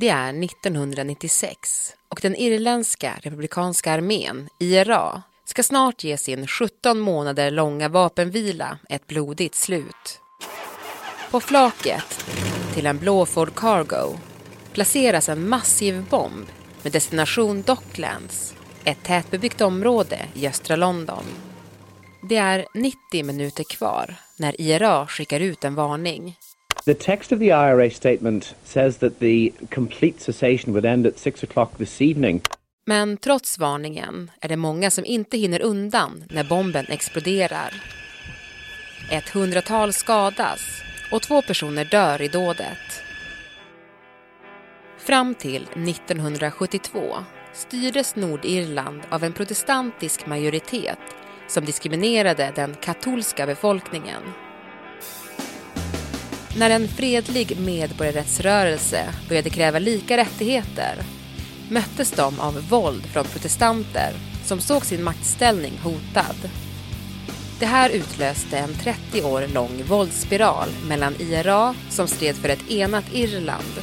Det 0.00 0.08
är 0.08 0.44
1996 0.44 1.94
och 2.08 2.18
den 2.22 2.36
irländska 2.36 3.14
republikanska 3.22 3.92
armén, 3.92 4.48
IRA, 4.58 5.22
ska 5.44 5.62
snart 5.62 6.04
ge 6.04 6.16
sin 6.16 6.46
17 6.46 7.00
månader 7.00 7.50
långa 7.50 7.88
vapenvila 7.88 8.78
ett 8.88 9.06
blodigt 9.06 9.54
slut. 9.54 10.20
På 11.30 11.40
flaket 11.40 12.24
till 12.74 12.86
en 12.86 12.98
blå 12.98 13.26
Ford 13.26 13.54
Cargo 13.54 14.18
placeras 14.72 15.28
en 15.28 15.48
massiv 15.48 16.04
bomb 16.10 16.46
med 16.82 16.92
destination 16.92 17.62
Docklands, 17.62 18.54
ett 18.84 19.02
tätbebyggt 19.02 19.60
område 19.60 20.18
i 20.34 20.48
östra 20.48 20.76
London. 20.76 21.24
Det 22.28 22.36
är 22.36 22.66
90 22.74 23.24
minuter 23.24 23.64
kvar 23.64 24.14
när 24.36 24.60
IRA 24.60 25.06
skickar 25.06 25.40
ut 25.40 25.64
en 25.64 25.74
varning. 25.74 26.36
The 26.88 26.94
text 26.94 27.32
of 27.32 27.38
the 27.38 27.52
IRA 27.52 27.90
statement 27.90 28.54
says 28.64 28.96
that 28.96 29.18
the 29.18 29.52
complete 29.70 30.20
cessation 30.20 30.72
would 30.72 30.84
end 30.84 31.06
at 31.06 31.18
6 31.18 31.42
o'clock 31.42 31.76
this 31.76 32.02
evening. 32.02 32.40
Men 32.86 33.16
trots 33.16 33.58
varningen 33.58 34.30
är 34.40 34.48
det 34.48 34.56
många 34.56 34.90
som 34.90 35.04
inte 35.04 35.38
hinner 35.38 35.62
undan 35.62 36.24
när 36.30 36.44
bomben 36.44 36.86
exploderar. 36.88 37.74
Ett 39.10 39.28
hundratal 39.28 39.92
skadas 39.92 40.82
och 41.12 41.22
två 41.22 41.42
personer 41.42 41.84
dör 41.84 42.22
i 42.22 42.28
dådet. 42.28 43.02
Fram 44.98 45.34
till 45.34 45.62
1972 45.62 47.16
styrdes 47.52 48.16
Nordirland 48.16 49.00
av 49.08 49.24
en 49.24 49.32
protestantisk 49.32 50.26
majoritet 50.26 50.98
som 51.48 51.64
diskriminerade 51.64 52.52
den 52.54 52.74
katolska 52.74 53.46
befolkningen. 53.46 54.22
När 56.58 56.70
en 56.70 56.88
fredlig 56.88 57.60
medborgarrättsrörelse 57.60 59.04
började 59.28 59.50
kräva 59.50 59.78
lika 59.78 60.16
rättigheter 60.16 60.94
möttes 61.68 62.10
de 62.10 62.40
av 62.40 62.68
våld 62.68 63.06
från 63.06 63.24
protestanter 63.24 64.12
som 64.44 64.60
såg 64.60 64.84
sin 64.84 65.04
maktställning 65.04 65.72
hotad. 65.82 66.50
Det 67.60 67.66
här 67.66 67.90
utlöste 67.90 68.58
en 68.58 68.74
30 68.74 69.22
år 69.22 69.46
lång 69.54 69.82
våldsspiral 69.88 70.68
mellan 70.88 71.14
IRA, 71.18 71.74
som 71.90 72.08
stred 72.08 72.36
för 72.36 72.48
ett 72.48 72.70
enat 72.70 73.04
Irland, 73.12 73.82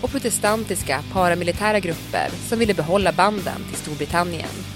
och 0.00 0.10
protestantiska 0.10 1.02
paramilitära 1.12 1.80
grupper 1.80 2.28
som 2.48 2.58
ville 2.58 2.74
behålla 2.74 3.12
banden 3.12 3.64
till 3.68 3.78
Storbritannien. 3.78 4.75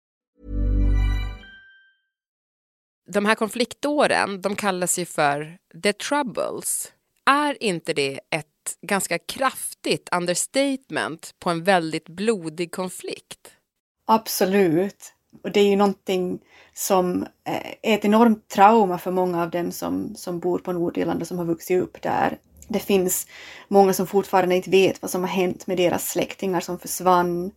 De 3.07 3.25
här 3.25 3.35
konfliktåren, 3.35 4.41
de 4.41 4.55
kallas 4.55 4.99
ju 4.99 5.05
för 5.05 5.57
the 5.83 5.93
troubles. 5.93 6.91
Är 7.25 7.63
inte 7.63 7.93
det 7.93 8.19
ett 8.29 8.47
ganska 8.81 9.19
kraftigt 9.19 10.09
understatement 10.11 11.35
på 11.39 11.49
en 11.49 11.63
väldigt 11.63 12.09
blodig 12.09 12.71
konflikt? 12.71 13.51
Absolut. 14.07 15.13
Och 15.43 15.51
det 15.51 15.59
är 15.59 15.69
ju 15.69 15.75
någonting 15.75 16.39
som 16.73 17.23
eh, 17.23 17.67
är 17.81 17.97
ett 17.97 18.05
enormt 18.05 18.47
trauma 18.47 18.97
för 18.97 19.11
många 19.11 19.43
av 19.43 19.49
dem 19.49 19.71
som, 19.71 20.15
som 20.15 20.39
bor 20.39 20.59
på 20.59 20.71
Nordirland 20.71 21.21
och 21.21 21.27
som 21.27 21.37
har 21.37 21.45
vuxit 21.45 21.83
upp 21.83 22.01
där. 22.01 22.37
Det 22.67 22.79
finns 22.79 23.27
många 23.67 23.93
som 23.93 24.07
fortfarande 24.07 24.55
inte 24.55 24.69
vet 24.69 25.01
vad 25.01 25.11
som 25.11 25.21
har 25.21 25.29
hänt 25.29 25.67
med 25.67 25.77
deras 25.77 26.09
släktingar 26.09 26.59
som 26.59 26.79
försvann, 26.79 27.51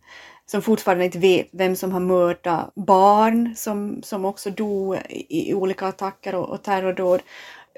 som 0.45 0.61
fortfarande 0.61 1.05
inte 1.05 1.19
vet 1.19 1.47
vem 1.51 1.75
som 1.75 1.91
har 1.91 1.99
mördat 1.99 2.71
barn 2.75 3.53
som, 3.55 4.03
som 4.03 4.25
också 4.25 4.49
dog 4.49 4.95
i, 5.09 5.49
i 5.49 5.53
olika 5.53 5.87
attacker 5.87 6.35
och, 6.35 6.49
och 6.49 6.63
terrordåd 6.63 7.21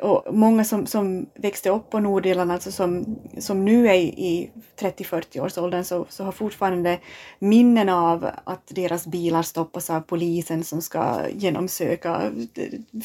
och 0.01 0.35
många 0.35 0.63
som, 0.63 0.85
som 0.85 1.25
växte 1.35 1.69
upp 1.69 1.89
på 1.89 1.99
Nordirland, 1.99 2.51
alltså 2.51 2.71
som, 2.71 3.17
som 3.37 3.65
nu 3.65 3.87
är 3.87 3.93
i 3.93 4.51
30-40-årsåldern, 4.79 5.83
så, 5.83 6.05
så 6.09 6.23
har 6.23 6.31
fortfarande 6.31 6.99
minnen 7.39 7.89
av 7.89 8.29
att 8.43 8.61
deras 8.67 9.07
bilar 9.07 9.41
stoppas 9.41 9.89
av 9.89 10.01
polisen 10.01 10.63
som 10.63 10.81
ska 10.81 11.19
genomsöka 11.33 12.31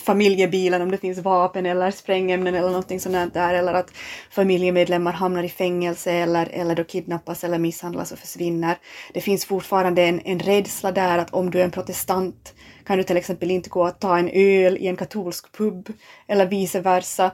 familjebilen 0.04 0.82
om 0.82 0.90
det 0.90 0.98
finns 0.98 1.18
vapen 1.18 1.66
eller 1.66 1.90
sprängämnen 1.90 2.54
eller 2.54 2.68
någonting 2.68 3.00
sånt 3.00 3.34
där, 3.34 3.54
eller 3.54 3.74
att 3.74 3.90
familjemedlemmar 4.30 5.12
hamnar 5.12 5.42
i 5.42 5.48
fängelse 5.48 6.12
eller, 6.12 6.48
eller 6.52 6.74
då 6.74 6.84
kidnappas 6.84 7.44
eller 7.44 7.58
misshandlas 7.58 8.12
och 8.12 8.18
försvinner. 8.18 8.78
Det 9.14 9.20
finns 9.20 9.44
fortfarande 9.44 10.02
en, 10.02 10.20
en 10.24 10.38
rädsla 10.38 10.92
där 10.92 11.18
att 11.18 11.30
om 11.30 11.50
du 11.50 11.60
är 11.60 11.64
en 11.64 11.70
protestant 11.70 12.54
kan 12.84 12.98
du 12.98 13.04
till 13.04 13.16
exempel 13.16 13.50
inte 13.50 13.70
gå 13.70 13.88
och 13.88 13.98
ta 13.98 14.18
en 14.18 14.28
öl 14.28 14.78
i 14.78 14.86
en 14.86 14.96
katolsk 14.96 15.56
pub 15.56 15.92
eller 16.26 16.46
vice 16.46 16.80
versa. 16.82 17.30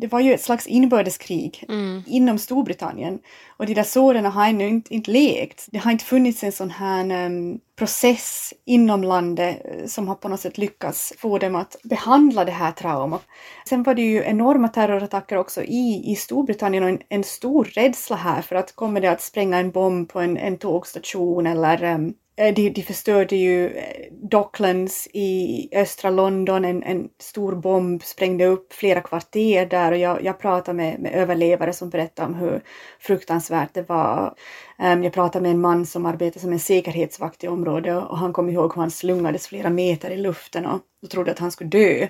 det 0.00 0.06
var 0.06 0.20
ju 0.20 0.34
ett 0.34 0.42
slags 0.42 0.66
inbördeskrig 0.66 1.64
mm. 1.68 2.02
inom 2.06 2.38
Storbritannien. 2.38 3.18
Och 3.56 3.66
de 3.66 3.74
där 3.74 3.82
såren 3.82 4.24
har 4.24 4.46
ännu 4.48 4.68
inte, 4.68 4.94
inte 4.94 5.10
lekt. 5.10 5.66
Det 5.70 5.78
har 5.78 5.92
inte 5.92 6.04
funnits 6.04 6.44
en 6.44 6.52
sån 6.52 6.70
här 6.70 7.26
um, 7.26 7.60
process 7.78 8.54
inom 8.64 9.04
landet 9.04 9.62
eh, 9.64 9.86
som 9.86 10.08
har 10.08 10.14
på 10.14 10.28
något 10.28 10.40
sätt 10.40 10.58
lyckats 10.58 11.12
få 11.18 11.38
dem 11.38 11.54
att 11.54 11.76
behandla 11.84 12.44
det 12.44 12.52
här 12.52 12.72
traumat. 12.72 13.22
Sen 13.68 13.82
var 13.82 13.94
det 13.94 14.02
ju 14.02 14.24
enorma 14.24 14.68
terrorattacker 14.68 15.36
också 15.36 15.62
i, 15.62 16.02
i 16.12 16.16
Storbritannien 16.16 16.82
och 16.82 16.88
en, 16.88 17.00
en 17.08 17.24
stor 17.24 17.64
rädsla 17.64 18.16
här 18.16 18.42
för 18.42 18.56
att 18.56 18.76
kommer 18.76 19.00
det 19.00 19.10
att 19.10 19.22
spränga 19.22 19.58
en 19.58 19.70
bomb 19.70 20.08
på 20.08 20.20
en, 20.20 20.36
en 20.36 20.58
tågstation 20.58 21.46
eller 21.46 21.94
um, 21.94 22.14
Eh, 22.36 22.54
de, 22.54 22.70
de 22.70 22.82
förstörde 22.82 23.36
ju 23.36 23.76
eh, 23.76 24.12
Docklands 24.12 25.08
i 25.12 25.68
östra 25.72 26.10
London, 26.10 26.64
en, 26.64 26.82
en 26.82 27.08
stor 27.18 27.54
bomb 27.54 28.02
sprängde 28.02 28.46
upp 28.46 28.72
flera 28.72 29.00
kvarter 29.00 29.66
där 29.66 29.92
och 29.92 29.98
jag, 29.98 30.24
jag 30.24 30.38
pratade 30.38 30.76
med, 30.76 31.00
med 31.00 31.14
överlevare 31.14 31.72
som 31.72 31.90
berättade 31.90 32.28
om 32.28 32.34
hur 32.34 32.62
fruktansvärt 32.98 33.74
det 33.74 33.88
var. 33.88 34.34
Ehm, 34.78 35.04
jag 35.04 35.12
pratade 35.12 35.42
med 35.42 35.50
en 35.50 35.60
man 35.60 35.86
som 35.86 36.06
arbetade 36.06 36.40
som 36.40 36.52
en 36.52 36.58
säkerhetsvakt 36.58 37.44
i 37.44 37.48
området 37.48 38.04
och 38.04 38.18
han 38.18 38.32
kom 38.32 38.50
ihåg 38.50 38.74
hur 38.74 38.80
han 38.80 38.90
slungades 38.90 39.46
flera 39.46 39.70
meter 39.70 40.10
i 40.10 40.16
luften 40.16 40.66
och, 40.66 40.80
och 41.02 41.10
trodde 41.10 41.30
att 41.30 41.38
han 41.38 41.52
skulle 41.52 41.70
dö. 41.70 42.08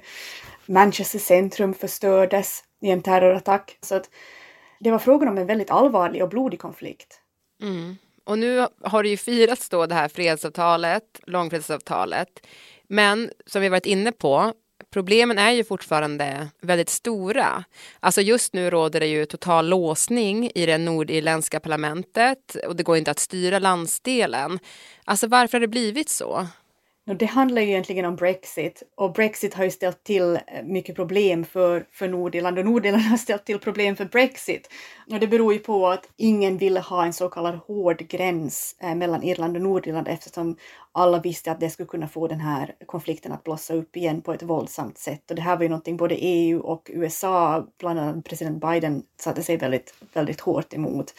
Manchester 0.67 1.19
centrum 1.19 1.75
förstördes 1.75 2.65
i 2.83 2.91
en 2.91 3.03
terrorattack. 3.03 3.79
Så 3.81 3.95
att 3.95 4.11
det 4.81 4.91
var 4.91 4.99
frågan 4.99 5.29
om 5.29 5.39
en 5.39 5.47
väldigt 5.47 5.71
allvarlig 5.71 6.23
och 6.23 6.29
blodig 6.29 6.61
konflikt. 6.61 7.21
Mm. 7.63 7.97
Och 8.25 8.39
nu 8.39 8.67
har 8.81 9.03
det 9.03 9.09
ju 9.09 9.17
firats 9.17 9.69
då 9.69 9.87
det 9.87 9.95
här 9.95 10.09
fredsavtalet, 10.09 11.21
långfredsavtalet. 11.27 12.29
Men 12.89 13.31
som 13.47 13.63
vi 13.63 13.69
varit 13.69 13.87
inne 13.87 14.13
på, 14.13 14.53
problemen 14.91 15.39
är 15.39 15.51
ju 15.51 15.65
fortfarande 15.65 16.49
väldigt 16.61 16.89
stora. 16.89 17.65
Alltså 18.01 18.21
just 18.21 18.53
nu 18.53 18.71
råder 18.71 19.01
det 19.01 19.07
ju 19.07 19.27
total 19.27 19.69
låsning 19.69 20.51
i 20.55 20.67
det 20.67 20.79
nordirländska 20.79 21.61
parlamentet 21.61 22.57
och 22.67 22.77
det 22.77 22.83
går 22.83 22.97
inte 22.97 23.11
att 23.11 23.19
styra 23.19 23.59
landsdelen. 23.59 24.59
Alltså 25.05 25.27
varför 25.27 25.59
har 25.59 25.61
det 25.61 25.69
blivit 25.69 26.09
så? 26.09 26.47
Det 27.07 27.27
handlar 27.27 27.63
ju 27.63 27.69
egentligen 27.69 28.05
om 28.05 28.17
Brexit 28.17 28.83
och 28.95 29.13
Brexit 29.13 29.55
har 29.55 29.65
ju 29.65 29.71
ställt 29.71 30.05
till 30.05 30.35
eh, 30.35 30.63
mycket 30.65 30.97
problem 30.97 31.45
för, 31.45 31.87
för 31.91 32.09
Nordirland 32.09 32.59
och 32.59 32.65
Nordirland 32.65 33.05
har 33.11 33.17
ställt 33.17 33.45
till 33.45 33.59
problem 33.59 33.97
för 33.97 34.05
Brexit. 34.05 34.69
Och 35.11 35.21
det 35.21 35.27
beror 35.27 35.53
ju 35.53 35.59
på 35.59 35.89
att 35.89 36.09
ingen 36.17 36.59
ville 36.59 36.81
ha 36.81 37.05
en 37.05 37.13
så 37.13 37.29
kallad 37.29 37.55
hård 37.55 37.99
gräns 37.99 38.77
eh, 38.81 38.95
mellan 38.95 39.23
Irland 39.23 39.57
och 39.57 39.63
Nordirland 39.63 40.09
eftersom 40.09 40.57
alla 40.97 41.21
visste 41.21 41.53
att 41.53 41.61
det 41.61 41.71
skulle 41.71 41.87
kunna 41.87 42.09
få 42.09 42.29
den 42.29 42.41
här 42.41 42.75
konflikten 42.87 43.33
att 43.33 43.45
blossa 43.45 43.75
upp 43.75 43.97
igen 43.97 44.23
på 44.23 44.33
ett 44.33 44.43
våldsamt 44.43 44.99
sätt. 44.99 45.31
Och 45.31 45.37
det 45.37 45.43
här 45.43 45.57
var 45.57 45.63
ju 45.63 45.69
någonting 45.69 45.97
både 45.97 46.15
EU 46.15 46.61
och 46.61 46.91
USA, 46.95 47.67
bland 47.79 47.99
annat 47.99 48.25
president 48.25 48.61
Biden, 48.61 49.03
satte 49.21 49.43
sig 49.43 49.57
väldigt, 49.57 49.95
väldigt 50.13 50.41
hårt 50.41 50.75
emot. 50.75 51.15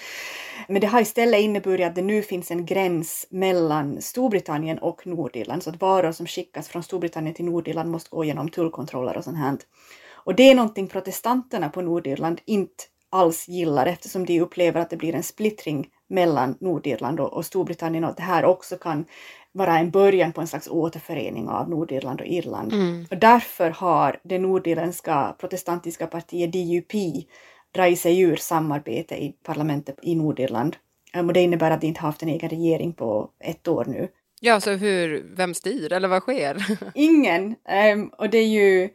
Men 0.67 0.82
det 0.82 0.88
har 0.88 1.01
istället 1.01 1.41
inneburit 1.41 1.88
att 1.88 1.96
det 1.96 2.01
nu 2.01 2.22
finns 2.22 2.51
en 2.51 2.65
gräns 2.65 3.27
mellan 3.29 4.01
Storbritannien 4.01 4.79
och 4.79 5.08
Nordirland, 5.08 5.63
så 5.63 5.70
att 5.70 5.82
varor 5.82 6.12
som 6.12 6.27
skickas 6.27 6.67
från 6.67 6.84
Storbritannien 6.84 7.36
till 7.36 7.46
Nordirland 7.46 7.91
måste 7.91 8.10
gå 8.10 8.24
genom 8.24 8.50
tullkontroller 8.50 9.17
och 9.17 9.24
sånt 9.24 9.38
här. 9.38 9.58
Och 10.12 10.36
det 10.36 10.44
är 10.44 10.55
någonting 10.55 10.88
protestanterna 10.88 11.70
på 11.70 11.82
Nordirland 11.82 12.41
inte 12.46 12.84
alls 13.10 13.48
gillar 13.48 13.86
eftersom 13.86 14.25
de 14.25 14.41
upplever 14.41 14.82
att 14.82 14.89
det 14.89 14.98
blir 14.98 15.15
en 15.15 15.24
splittring 15.24 15.89
mellan 16.07 16.57
Nordirland 16.59 17.19
och, 17.19 17.45
Storbritannien 17.45 18.03
och 18.03 18.09
att 18.09 18.17
det 18.17 18.24
här 18.24 18.45
också 18.45 18.77
kan 18.77 19.05
vara 19.51 19.79
en 19.79 19.91
början 19.91 20.31
på 20.31 20.41
en 20.41 20.47
slags 20.47 20.67
återförening 20.67 21.50
av 21.50 21.69
Nordirland 21.69 22.21
och 22.21 22.27
Irland. 22.27 22.74
Mm. 22.74 23.05
Och 23.12 23.17
därför 23.17 23.69
har 23.69 24.19
det 24.24 24.39
nordirländska 24.39 25.35
protestantiska 25.39 26.07
partiet 26.07 26.51
DUP 26.51 26.93
dragit 27.71 28.00
sig 28.00 28.19
ur 28.19 28.35
samarbete 28.35 29.15
i 29.15 29.35
parlamentet 29.43 30.00
i 30.01 30.15
Nordirland. 30.15 30.75
Um, 31.17 31.27
och 31.27 31.33
det 31.33 31.41
innebär 31.41 31.71
att 31.71 31.81
de 31.81 31.88
inte 31.88 32.01
haft 32.01 32.24
en 32.24 32.29
egen 32.29 32.50
regering 32.50 32.93
på 32.93 33.29
ett 33.39 33.67
år 33.67 33.85
nu. 33.88 34.07
Ja, 34.39 34.59
så 34.59 34.71
hur, 34.71 35.31
vem 35.35 35.53
styr 35.53 35.93
eller 35.93 36.07
vad 36.07 36.21
sker? 36.21 36.65
Ingen. 36.95 37.55
Um, 37.93 38.07
och 38.07 38.29
det 38.29 38.38
är 38.38 38.47
ju 38.47 38.89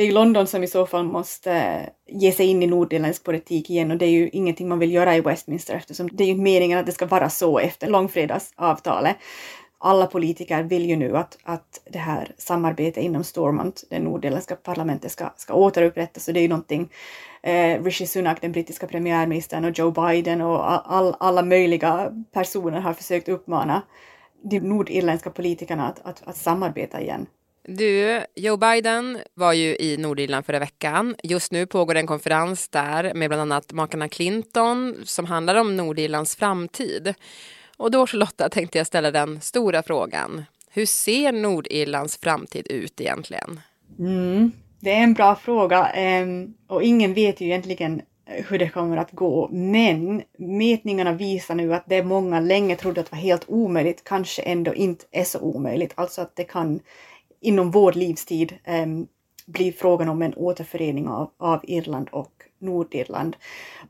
det 0.00 0.04
är 0.04 0.06
ju 0.06 0.12
London 0.12 0.46
som 0.46 0.62
i 0.62 0.66
så 0.66 0.86
fall 0.86 1.04
måste 1.04 1.52
eh, 1.52 1.88
ge 2.06 2.32
sig 2.32 2.46
in 2.46 2.62
i 2.62 2.66
nordirländsk 2.66 3.24
politik 3.24 3.70
igen 3.70 3.90
och 3.90 3.96
det 3.96 4.06
är 4.06 4.10
ju 4.10 4.28
ingenting 4.28 4.68
man 4.68 4.78
vill 4.78 4.92
göra 4.92 5.16
i 5.16 5.20
Westminster 5.20 5.74
eftersom 5.74 6.08
det 6.12 6.24
är 6.24 6.28
ju 6.28 6.34
meningen 6.34 6.78
att 6.78 6.86
det 6.86 6.92
ska 6.92 7.06
vara 7.06 7.30
så 7.30 7.58
efter 7.58 7.88
långfredagsavtalet 7.88 9.16
alla 9.78 10.06
politiker 10.06 10.62
vill 10.62 10.88
ju 10.88 10.96
nu 10.96 11.16
att, 11.16 11.38
att 11.42 11.80
det 11.90 11.98
här 11.98 12.32
samarbetet 12.38 13.04
inom 13.04 13.24
Stormont, 13.24 13.84
det 13.90 13.98
nordirländska 13.98 14.56
parlamentet, 14.56 15.12
ska, 15.12 15.30
ska 15.36 15.54
återupprättas. 15.54 16.24
Så 16.24 16.32
det 16.32 16.40
är 16.40 16.42
ju 16.42 16.48
någonting 16.48 16.92
eh, 17.42 17.82
Rishi 17.82 18.06
Sunak, 18.06 18.40
den 18.40 18.52
brittiska 18.52 18.86
premiärministern, 18.86 19.64
och 19.64 19.78
Joe 19.78 19.90
Biden 19.90 20.40
och 20.40 20.92
all, 20.92 21.14
alla 21.20 21.42
möjliga 21.42 22.12
personer 22.32 22.80
har 22.80 22.92
försökt 22.92 23.28
uppmana 23.28 23.82
de 24.50 24.60
nordirländska 24.60 25.30
politikerna 25.30 25.88
att, 25.88 26.06
att, 26.06 26.22
att 26.28 26.36
samarbeta 26.36 27.00
igen. 27.00 27.26
Du, 27.62 28.24
Joe 28.36 28.56
Biden 28.56 29.18
var 29.34 29.52
ju 29.52 29.76
i 29.76 29.96
Nordirland 29.96 30.46
förra 30.46 30.58
veckan. 30.58 31.14
Just 31.22 31.52
nu 31.52 31.66
pågår 31.66 31.94
en 31.94 32.06
konferens 32.06 32.68
där 32.68 33.14
med 33.14 33.30
bland 33.30 33.42
annat 33.42 33.72
makarna 33.72 34.08
Clinton 34.08 34.96
som 35.04 35.24
handlar 35.24 35.54
om 35.54 35.76
Nordirlands 35.76 36.36
framtid. 36.36 37.14
Och 37.76 37.90
då 37.90 38.06
Charlotta 38.06 38.48
tänkte 38.48 38.78
jag 38.78 38.86
ställa 38.86 39.10
den 39.10 39.40
stora 39.40 39.82
frågan. 39.82 40.44
Hur 40.70 40.86
ser 40.86 41.32
Nordirlands 41.32 42.16
framtid 42.16 42.66
ut 42.70 43.00
egentligen? 43.00 43.60
Mm, 43.98 44.52
det 44.80 44.90
är 44.90 45.02
en 45.02 45.14
bra 45.14 45.36
fråga 45.36 45.86
ehm, 45.86 46.54
och 46.66 46.82
ingen 46.82 47.14
vet 47.14 47.40
ju 47.40 47.46
egentligen 47.46 48.02
eh, 48.26 48.44
hur 48.48 48.58
det 48.58 48.68
kommer 48.68 48.96
att 48.96 49.12
gå. 49.12 49.48
Men 49.52 50.22
mätningarna 50.38 51.12
visar 51.12 51.54
nu 51.54 51.74
att 51.74 51.84
det 51.86 52.02
många 52.02 52.40
länge 52.40 52.76
trodde 52.76 53.00
att 53.00 53.12
var 53.12 53.18
helt 53.18 53.44
omöjligt 53.48 54.04
kanske 54.04 54.42
ändå 54.42 54.74
inte 54.74 55.04
är 55.10 55.24
så 55.24 55.40
omöjligt. 55.40 55.92
Alltså 55.94 56.22
att 56.22 56.36
det 56.36 56.44
kan 56.44 56.80
inom 57.40 57.70
vår 57.70 57.92
livstid 57.92 58.58
um, 58.66 59.06
blir 59.46 59.72
frågan 59.72 60.08
om 60.08 60.22
en 60.22 60.34
återförening 60.34 61.08
av, 61.08 61.30
av 61.38 61.60
Irland 61.62 62.08
och 62.12 62.32
Nordirland. 62.58 63.36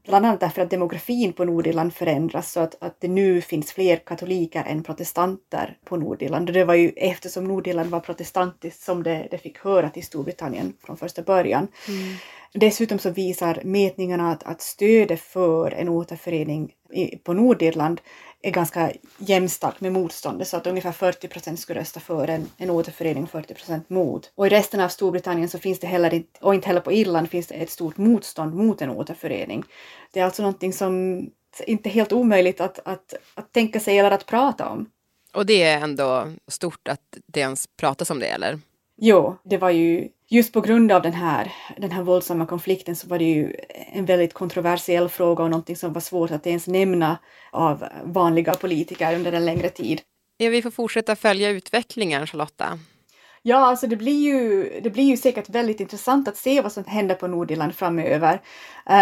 Bland 0.05 0.27
annat 0.27 0.41
därför 0.41 0.63
att 0.63 0.71
demografin 0.71 1.33
på 1.33 1.45
Nordirland 1.45 1.95
förändras 1.95 2.53
så 2.53 2.61
att, 2.61 2.83
att 2.83 3.01
det 3.01 3.09
nu 3.09 3.41
finns 3.41 3.73
fler 3.73 3.97
katoliker 3.97 4.65
än 4.67 4.83
protestanter 4.83 5.79
på 5.85 5.97
Nordirland. 5.97 6.53
Det 6.53 6.65
var 6.65 6.75
ju 6.75 6.89
eftersom 6.97 7.45
Nordirland 7.45 7.91
var 7.91 8.01
protestantiskt 8.01 8.83
som 8.83 9.03
det, 9.03 9.29
det 9.31 9.39
fick 9.39 9.59
höra 9.59 9.91
till 9.91 10.07
Storbritannien 10.07 10.73
från 10.81 10.97
första 10.97 11.23
början. 11.23 11.69
Mm. 11.89 12.17
Dessutom 12.53 12.99
så 12.99 13.11
visar 13.11 13.61
mätningarna 13.65 14.33
att, 14.33 14.43
att 14.43 14.61
stödet 14.61 15.21
för 15.21 15.71
en 15.71 15.89
återförening 15.89 16.73
i, 16.93 17.17
på 17.17 17.33
Nordirland 17.33 18.01
är 18.43 18.51
ganska 18.51 18.93
jämnstarkt 19.19 19.81
med 19.81 19.93
motståndet 19.93 20.49
så 20.49 20.57
att 20.57 20.67
ungefär 20.67 20.93
40 20.93 21.29
procent 21.29 21.61
skulle 21.61 21.81
rösta 21.81 22.01
för 22.01 22.29
en, 22.29 22.47
en 22.57 22.71
återförening 22.71 23.23
och 23.23 23.31
40 23.31 23.55
procent 23.55 23.91
mot. 23.91 24.33
Och 24.35 24.47
i 24.47 24.51
resten 24.51 24.81
av 24.81 24.89
Storbritannien 24.89 25.49
så 25.49 25.59
finns 25.59 25.79
det 25.79 25.87
heller 25.87 26.15
inte, 26.15 26.45
och 26.45 26.55
inte 26.55 26.67
heller 26.67 26.81
på 26.81 26.93
Irland 26.93 27.31
finns 27.31 27.47
det 27.47 27.55
ett 27.55 27.71
stort 27.71 27.97
motstånd 27.97 28.55
mot 28.55 28.83
en 28.83 28.91
återförening. 28.91 29.65
Det 30.13 30.21
är 30.21 30.25
alltså 30.25 30.43
någonting 30.43 30.73
som 30.73 31.21
inte 31.67 31.89
är 31.89 31.91
helt 31.91 32.13
omöjligt 32.13 32.61
att, 32.61 32.79
att, 32.85 33.15
att 33.35 33.53
tänka 33.53 33.81
sig 33.81 33.99
eller 33.99 34.11
att 34.11 34.27
prata 34.27 34.69
om. 34.69 34.91
Och 35.35 35.47
det 35.47 35.63
är 35.63 35.81
ändå 35.81 36.33
stort 36.49 36.89
att 36.89 37.19
det 37.27 37.41
ens 37.41 37.67
pratas 37.67 38.11
om 38.11 38.19
det, 38.19 38.27
eller? 38.27 38.59
Jo, 38.97 39.37
det 39.45 39.57
var 39.57 39.71
ju 39.71 40.09
just 40.31 40.53
på 40.53 40.61
grund 40.61 40.93
av 40.93 41.03
den 41.03 41.13
här, 41.13 41.53
den 41.77 41.91
här 41.91 42.03
våldsamma 42.03 42.47
konflikten 42.47 42.97
så 42.97 43.09
var 43.09 43.19
det 43.19 43.25
ju 43.25 43.55
en 43.93 44.05
väldigt 44.05 44.35
kontroversiell 44.35 45.09
fråga 45.09 45.45
och 45.45 45.51
någonting 45.51 45.77
som 45.77 45.93
var 45.93 46.01
svårt 46.01 46.31
att 46.31 46.47
ens 46.47 46.67
nämna 46.67 47.19
av 47.51 47.85
vanliga 48.05 48.55
politiker 48.55 49.15
under 49.15 49.33
en 49.33 49.45
längre 49.45 49.69
tid. 49.69 50.01
Ja, 50.37 50.51
vi 50.51 50.63
får 50.63 50.71
fortsätta 50.71 51.17
följa 51.17 51.51
utvecklingen, 51.51 52.27
Charlotta. 52.27 52.79
Ja, 53.43 53.57
alltså 53.57 53.87
det 53.87 53.97
blir, 53.97 54.21
ju, 54.21 54.71
det 54.81 54.91
blir 54.91 55.05
ju 55.05 55.17
säkert 55.17 55.49
väldigt 55.49 55.81
intressant 55.81 56.29
att 56.29 56.37
se 56.37 56.61
vad 56.61 56.73
som 56.73 56.85
händer 56.85 57.15
på 57.15 57.27
Nordirland 57.27 57.75
framöver. 57.75 58.41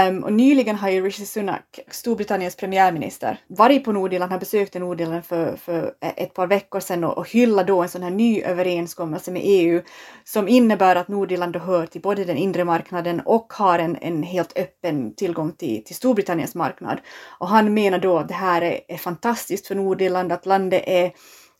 Um, 0.09 0.25
och 0.25 0.33
nyligen 0.33 0.77
har 0.77 0.91
ju 0.91 1.05
Rishi 1.07 1.27
Sunak, 1.27 1.81
Storbritanniens 1.91 2.57
premiärminister, 2.57 3.41
varit 3.47 3.85
på 3.85 3.93
Nordirland, 3.93 4.33
har 4.33 4.39
besökt 4.39 4.75
Nordirland 4.75 5.25
för, 5.25 5.57
för 5.57 5.95
ett 6.01 6.35
par 6.35 6.47
veckor 6.47 6.81
sedan 6.81 7.05
och, 7.05 7.19
och 7.19 7.31
hyllat 7.31 7.67
då 7.67 7.83
en 7.83 7.89
sån 7.89 8.03
här 8.03 8.11
ny 8.11 8.43
överenskommelse 8.43 9.31
med 9.31 9.43
EU 9.45 9.83
som 10.25 10.49
innebär 10.49 10.97
att 10.97 11.09
Nordirland 11.09 11.53
då 11.53 11.59
hör 11.59 11.87
till 11.87 12.01
både 12.01 12.25
den 12.25 12.37
inre 12.37 12.65
marknaden 12.65 13.21
och 13.21 13.53
har 13.53 13.79
en, 13.79 13.97
en 14.01 14.23
helt 14.23 14.59
öppen 14.59 15.15
tillgång 15.15 15.53
till, 15.53 15.85
till 15.85 15.97
Storbritanniens 15.97 16.55
marknad. 16.55 17.01
Och 17.39 17.49
han 17.49 17.75
menar 17.75 17.99
då 17.99 18.19
att 18.19 18.29
det 18.29 18.35
här 18.35 18.63
är, 18.63 18.81
är 18.89 18.97
fantastiskt 18.97 19.67
för 19.67 19.75
Nordirland, 19.75 20.33
att 20.33 20.47
landet 20.47 20.83
är 20.87 21.13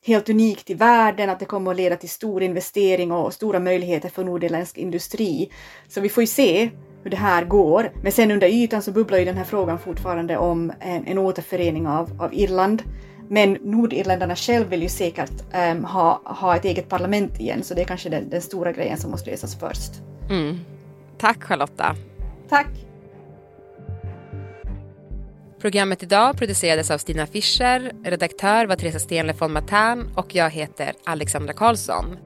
helt 0.07 0.29
unikt 0.29 0.71
i 0.71 0.75
världen, 0.75 1.31
att 1.31 1.39
det 1.39 1.45
kommer 1.45 1.71
att 1.71 1.77
leda 1.77 1.97
till 1.97 2.09
stor 2.09 2.43
investering 2.43 3.13
och 3.13 3.33
stora 3.33 3.61
möjligheter 3.61 4.09
för 4.09 4.25
nordirländsk 4.25 4.79
industri. 4.79 5.51
Så 5.89 6.01
vi 6.01 6.09
får 6.09 6.23
ju 6.23 6.27
se 6.27 6.71
hur 7.03 7.11
det 7.11 7.17
här 7.17 7.45
går. 7.45 7.93
Men 8.03 8.13
sen 8.13 8.31
under 8.31 8.49
ytan 8.49 8.83
så 8.83 8.93
bubblar 8.93 9.19
ju 9.19 9.25
den 9.25 9.37
här 9.37 9.45
frågan 9.45 9.79
fortfarande 9.79 10.37
om 10.37 10.73
en, 10.81 11.07
en 11.07 11.19
återförening 11.19 11.87
av, 11.87 12.23
av 12.23 12.35
Irland. 12.35 12.83
Men 13.29 13.59
nordirländarna 13.63 14.37
själv 14.37 14.69
vill 14.69 14.83
ju 14.83 14.89
säkert 14.89 15.33
um, 15.73 15.85
ha, 15.85 16.23
ha 16.25 16.57
ett 16.57 16.65
eget 16.65 16.89
parlament 16.89 17.41
igen, 17.41 17.63
så 17.63 17.75
det 17.75 17.81
är 17.81 17.85
kanske 17.85 18.09
den, 18.09 18.31
den 18.31 18.43
stora 18.43 18.73
grejen 18.73 18.99
som 18.99 19.11
måste 19.11 19.31
lösas 19.31 19.59
först. 19.59 19.93
Mm. 20.31 20.59
Tack 21.19 21.43
Charlotta. 21.43 21.97
Tack! 22.49 22.88
Programmet 25.61 26.03
idag 26.03 26.39
producerades 26.39 26.91
av 26.91 26.99
Stina 26.99 27.27
Fischer, 27.27 27.93
redaktör 28.05 28.67
var 28.67 28.77
Teresa 28.77 28.99
Stenle 28.99 29.33
von 29.33 29.53
Matern 29.53 30.11
och 30.17 30.35
jag 30.35 30.51
heter 30.51 30.93
Alexandra 31.05 31.53
Karlsson. 31.53 32.17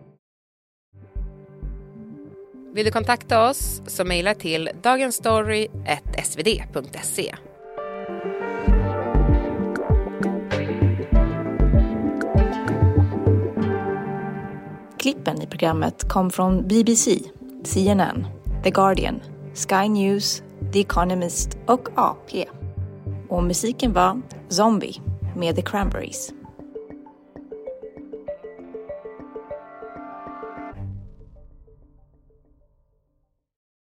Vill 2.74 2.84
du 2.84 2.90
kontakta 2.90 3.50
oss 3.50 3.82
så 3.86 4.04
mejla 4.04 4.34
till 4.34 4.70
dagensstory.svd.se. 4.82 7.34
Klippen 14.98 15.42
i 15.42 15.46
programmet 15.46 16.08
kom 16.08 16.30
från 16.30 16.68
BBC, 16.68 17.18
CNN, 17.64 18.26
The 18.64 18.70
Guardian, 18.70 19.20
Sky 19.54 19.88
News, 19.88 20.42
The 20.72 20.80
Economist 20.80 21.58
och 21.66 21.88
AP. 21.94 22.46
Och 23.32 23.44
musiken 23.44 23.92
var 23.92 24.20
Zombie 24.48 24.94
med 25.36 25.56
The 25.56 25.62
Cranberries. 25.62 26.32